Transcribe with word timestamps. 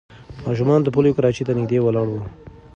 ماشومان 0.45 0.79
د 0.83 0.87
پولیو 0.95 1.15
کراچۍ 1.17 1.43
ته 1.47 1.53
نږدې 1.57 1.77
ولاړ 1.81 2.07
وو. 2.09 2.21